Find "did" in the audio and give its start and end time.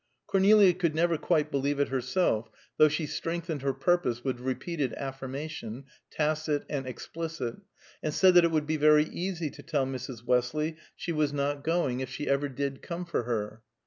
12.49-12.81